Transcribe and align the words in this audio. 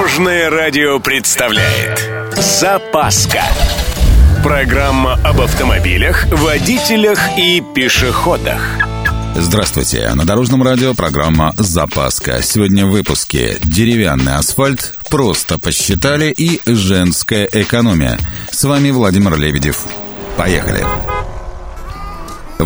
Дорожное 0.00 0.48
радио 0.48 0.98
представляет 0.98 2.08
Запаска 2.34 3.42
Программа 4.42 5.12
об 5.22 5.42
автомобилях, 5.42 6.24
водителях 6.32 7.18
и 7.36 7.60
пешеходах 7.60 8.62
Здравствуйте, 9.34 10.10
на 10.14 10.24
Дорожном 10.24 10.62
радио 10.62 10.94
программа 10.94 11.52
«Запаска». 11.58 12.42
Сегодня 12.42 12.86
в 12.86 12.92
выпуске 12.92 13.58
«Деревянный 13.62 14.36
асфальт», 14.36 14.94
«Просто 15.10 15.58
посчитали» 15.58 16.30
и 16.30 16.62
«Женская 16.64 17.46
экономия». 17.52 18.18
С 18.50 18.64
вами 18.64 18.90
Владимир 18.92 19.36
Лебедев. 19.36 19.84
Поехали! 20.38 20.82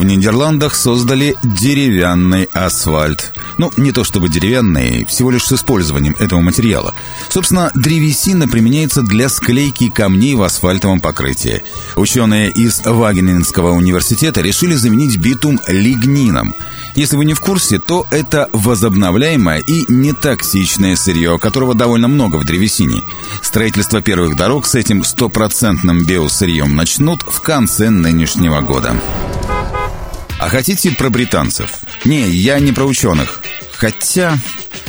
В 0.05 0.07
Нидерландах 0.07 0.75
создали 0.75 1.34
деревянный 1.43 2.45
асфальт. 2.53 3.32
Ну, 3.57 3.71
не 3.79 3.91
то 3.91 4.04
чтобы 4.04 4.29
деревянный, 4.29 5.07
всего 5.07 5.30
лишь 5.30 5.46
с 5.46 5.53
использованием 5.53 6.14
этого 6.18 6.43
материала. 6.43 6.93
Собственно, 7.30 7.71
древесина 7.75 8.46
применяется 8.46 9.00
для 9.00 9.31
склейки 9.31 9.89
камней 9.89 10.35
в 10.35 10.43
асфальтовом 10.43 11.00
покрытии. 11.00 11.62
Ученые 11.96 12.50
из 12.50 12.82
Вагенинского 12.85 13.71
университета 13.71 14.43
решили 14.43 14.75
заменить 14.75 15.17
битум 15.17 15.59
лигнином. 15.68 16.54
Если 16.95 17.17
вы 17.17 17.25
не 17.25 17.32
в 17.32 17.40
курсе, 17.40 17.79
то 17.79 18.07
это 18.11 18.50
возобновляемое 18.53 19.62
и 19.67 19.86
нетоксичное 19.89 20.96
сырье, 20.96 21.39
которого 21.39 21.75
довольно 21.75 22.09
много 22.09 22.36
в 22.36 22.45
древесине. 22.45 23.00
Строительство 23.40 24.03
первых 24.03 24.36
дорог 24.36 24.67
с 24.67 24.75
этим 24.75 25.03
стопроцентным 25.03 26.04
биосырьем 26.04 26.76
начнут 26.76 27.23
в 27.23 27.40
конце 27.40 27.89
нынешнего 27.89 28.61
года. 28.61 29.00
А 30.44 30.48
хотите 30.50 30.90
про 30.90 31.08
британцев? 31.08 31.71
Не, 32.05 32.28
я 32.28 32.58
не 32.58 32.70
про 32.70 32.84
ученых. 32.84 33.42
Хотя... 33.72 34.39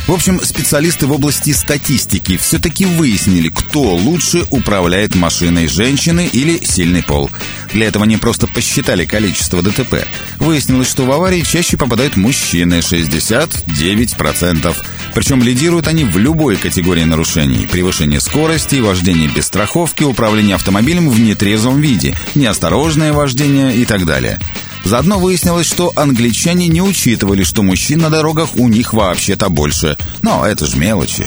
В 0.05 0.12
общем, 0.12 0.41
специалисты 0.44 1.08
в 1.08 1.14
области 1.14 1.52
статистики 1.52 2.36
все-таки 2.36 2.86
выяснили, 2.86 3.48
кто 3.48 3.95
лучше 3.95 4.45
управляет 4.52 5.16
машиной, 5.16 5.67
женщины 5.67 6.30
или 6.31 6.58
сильный 6.58 7.03
пол. 7.03 7.31
Для 7.72 7.88
этого 7.88 8.03
они 8.03 8.17
просто 8.17 8.48
посчитали 8.48 9.06
количество 9.06 9.64
ДТП. 9.64 10.06
Выяснилось, 10.39 10.89
что 10.89 11.06
в 11.06 11.11
аварии 11.14 11.39
чаще 11.42 11.78
попадают 11.78 12.17
мужчины 12.17 12.80
69%. 12.80 14.76
Причем 15.14 15.42
лидируют 15.42 15.88
они 15.88 16.03
в 16.03 16.17
любой 16.17 16.58
категории 16.58 17.06
нарушений. 17.06 17.66
Превышение 17.66 18.20
скорости, 18.20 18.76
вождение 18.76 19.30
без 19.30 19.45
страховки, 19.45 20.03
управление 20.03 20.56
автомобилем 20.56 21.09
в 21.09 21.17
нетрезвом 21.17 21.80
виде, 21.80 22.14
неосторожное 22.36 23.14
вождение 23.14 23.73
и 23.78 23.86
так 23.86 24.06
далее. 24.06 24.38
Заодно 24.86 25.17
выяснилось, 25.17 25.66
что 25.66 25.91
англичане 25.95 26.67
не 26.67 26.80
учитывали, 26.80 27.44
что 27.44 27.64
мужчин 27.64 28.00
на 28.00 28.11
дорогах 28.11 28.55
у 28.55 28.67
них 28.69 28.94
вообще-то 28.94 29.50
больше. 29.50 29.97
Но 30.22 30.45
это 30.45 30.67
же 30.67 30.77
мелочи. 30.77 31.25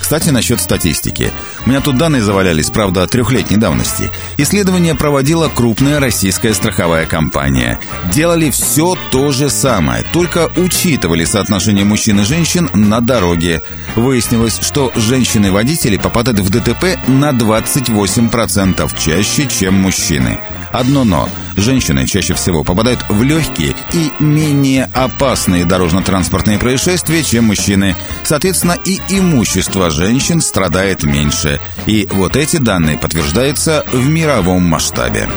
Кстати, 0.00 0.28
насчет 0.28 0.60
статистики. 0.60 1.32
У 1.66 1.70
меня 1.70 1.80
тут 1.80 1.96
данные 1.96 2.22
завалялись, 2.22 2.70
правда, 2.70 3.06
трехлетней 3.06 3.56
давности. 3.56 4.10
Исследование 4.36 4.94
проводила 4.94 5.48
крупная 5.48 5.98
российская 5.98 6.52
страховая 6.52 7.06
компания. 7.06 7.78
Делали 8.12 8.50
все 8.50 8.96
то 9.10 9.32
же 9.32 9.48
самое, 9.48 10.04
только 10.12 10.50
учитывали 10.56 11.24
соотношение 11.24 11.84
мужчин 11.84 12.20
и 12.20 12.24
женщин 12.24 12.68
на 12.74 13.00
дороге. 13.00 13.62
Выяснилось, 13.96 14.58
что 14.60 14.92
женщины-водители 14.94 15.96
попадают 15.96 16.40
в 16.40 16.50
ДТП 16.50 16.98
на 17.06 17.30
28% 17.30 18.90
чаще, 18.98 19.48
чем 19.48 19.74
мужчины. 19.74 20.38
Одно 20.72 21.04
но. 21.04 21.28
Женщины 21.56 22.04
чаще 22.06 22.34
всего 22.34 22.64
попадают 22.64 23.04
в 23.08 23.22
легкие 23.22 23.74
и 23.92 24.10
менее 24.18 24.90
опасные 24.92 25.64
дорожно-транспортные 25.64 26.58
происшествия, 26.58 27.22
чем 27.22 27.44
мужчины. 27.44 27.94
Соответственно, 28.24 28.76
и 28.84 29.00
имущество 29.08 29.90
женщин 29.90 30.40
страдает 30.40 31.04
меньше. 31.04 31.53
И 31.86 32.08
вот 32.12 32.36
эти 32.36 32.56
данные 32.56 32.98
подтверждаются 32.98 33.84
в 33.92 34.08
мировом 34.08 34.62
масштабе. 34.62 35.28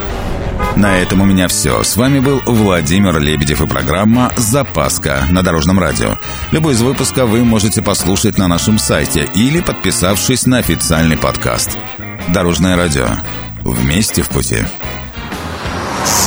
На 0.75 0.97
этом 0.97 1.21
у 1.21 1.25
меня 1.25 1.47
все. 1.47 1.83
С 1.83 1.97
вами 1.97 2.19
был 2.19 2.41
Владимир 2.45 3.19
Лебедев 3.19 3.61
и 3.61 3.67
программа 3.67 4.31
«Запаска» 4.37 5.25
на 5.31 5.41
Дорожном 5.41 5.79
радио. 5.79 6.17
Любой 6.51 6.73
из 6.73 6.81
выпуска 6.81 7.25
вы 7.25 7.43
можете 7.43 7.81
послушать 7.81 8.37
на 8.37 8.47
нашем 8.47 8.77
сайте 8.77 9.27
или 9.33 9.61
подписавшись 9.61 10.45
на 10.45 10.59
официальный 10.59 11.17
подкаст. 11.17 11.75
Дорожное 12.27 12.75
радио. 12.75 13.07
Вместе 13.63 14.21
в 14.21 14.29
пути. 14.29 14.57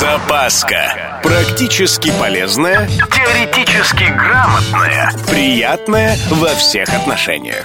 Запаска. 0.00 1.20
Практически 1.22 2.12
полезная, 2.18 2.88
теоретически 2.88 4.04
грамотная, 4.04 5.12
приятная 5.28 6.16
во 6.30 6.48
всех 6.48 6.92
отношениях. 6.92 7.64